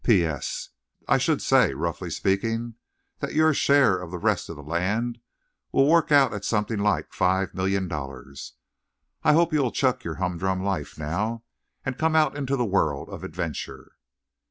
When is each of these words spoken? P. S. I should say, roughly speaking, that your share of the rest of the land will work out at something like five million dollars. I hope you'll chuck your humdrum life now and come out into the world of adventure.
P. 0.03 0.23
S. 0.25 0.69
I 1.07 1.19
should 1.19 1.43
say, 1.43 1.75
roughly 1.75 2.09
speaking, 2.09 2.73
that 3.19 3.35
your 3.35 3.53
share 3.53 3.99
of 3.99 4.09
the 4.09 4.17
rest 4.17 4.49
of 4.49 4.55
the 4.55 4.63
land 4.63 5.19
will 5.71 5.87
work 5.87 6.11
out 6.11 6.33
at 6.33 6.43
something 6.43 6.79
like 6.79 7.13
five 7.13 7.53
million 7.53 7.87
dollars. 7.87 8.53
I 9.21 9.33
hope 9.33 9.53
you'll 9.53 9.69
chuck 9.71 10.03
your 10.03 10.15
humdrum 10.15 10.63
life 10.63 10.97
now 10.97 11.43
and 11.85 11.99
come 11.99 12.15
out 12.15 12.35
into 12.35 12.55
the 12.55 12.65
world 12.65 13.09
of 13.09 13.23
adventure. 13.23 13.91